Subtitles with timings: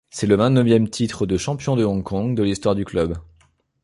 [0.09, 3.19] C'est le vingt-neuvième titre de champion de Hong Kong de l'histoire du club.